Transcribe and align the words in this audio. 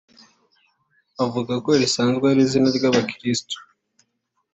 bivugwa 1.17 1.55
ko 1.65 1.69
risanzwe 1.81 2.25
ari 2.27 2.39
n’izina 2.43 2.69
ry’abakristu 2.77 3.55